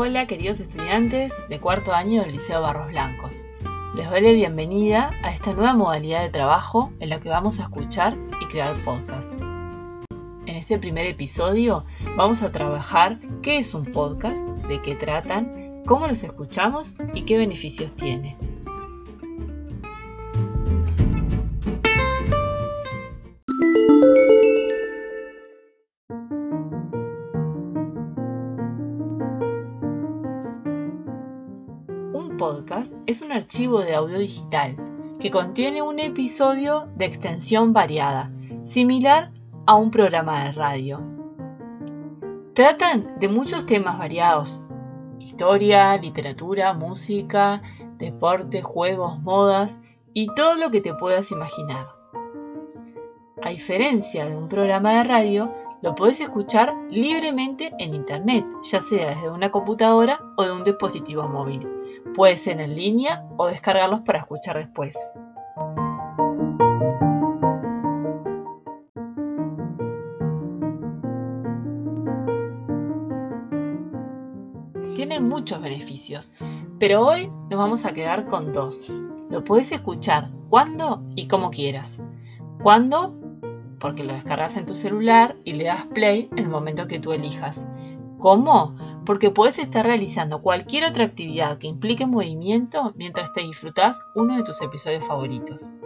[0.00, 3.48] Hola queridos estudiantes de cuarto año del Liceo Barros Blancos.
[3.96, 7.64] Les doy la bienvenida a esta nueva modalidad de trabajo en la que vamos a
[7.64, 9.32] escuchar y crear podcast.
[10.46, 11.84] En este primer episodio
[12.16, 14.36] vamos a trabajar qué es un podcast,
[14.68, 18.36] de qué tratan, cómo los escuchamos y qué beneficios tiene.
[32.38, 34.76] Podcast es un archivo de audio digital
[35.20, 38.30] que contiene un episodio de extensión variada,
[38.62, 39.32] similar
[39.66, 41.02] a un programa de radio.
[42.54, 44.62] Tratan de muchos temas variados,
[45.18, 47.60] historia, literatura, música,
[47.98, 49.80] deporte, juegos, modas
[50.14, 51.88] y todo lo que te puedas imaginar.
[53.42, 59.10] A diferencia de un programa de radio, lo puedes escuchar libremente en Internet, ya sea
[59.10, 61.66] desde una computadora o de un dispositivo móvil.
[62.14, 64.96] Puede ser en línea o descargarlos para escuchar después.
[74.94, 76.32] Tienen muchos beneficios,
[76.80, 78.88] pero hoy nos vamos a quedar con dos.
[79.30, 82.00] Lo puedes escuchar cuando y como quieras.
[82.62, 83.14] ¿Cuándo?
[83.78, 87.12] Porque lo descargas en tu celular y le das play en el momento que tú
[87.12, 87.64] elijas.
[88.18, 88.74] ¿Cómo?
[89.08, 94.42] Porque puedes estar realizando cualquier otra actividad que implique movimiento mientras te disfrutas uno de
[94.42, 95.78] tus episodios favoritos.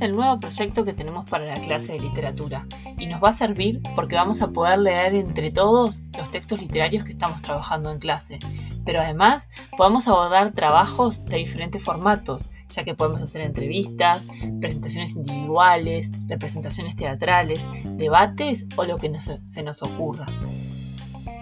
[0.00, 3.32] Es el nuevo proyecto que tenemos para la clase de literatura y nos va a
[3.32, 7.98] servir porque vamos a poder leer entre todos los textos literarios que estamos trabajando en
[7.98, 8.38] clase.
[8.86, 14.26] Pero además podemos abordar trabajos de diferentes formatos, ya que podemos hacer entrevistas,
[14.60, 20.26] presentaciones individuales, representaciones teatrales, debates o lo que se nos ocurra.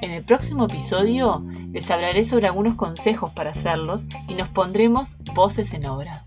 [0.00, 5.74] En el próximo episodio les hablaré sobre algunos consejos para hacerlos y nos pondremos voces
[5.74, 6.25] en obra.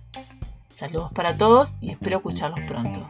[0.79, 3.05] Saludos para todos y espero escucharlos pronto.